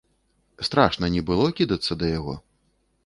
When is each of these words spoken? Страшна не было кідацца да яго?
Страшна 0.67 1.09
не 1.15 1.21
было 1.27 1.45
кідацца 1.59 1.99
да 2.01 2.05
яго? 2.19 2.33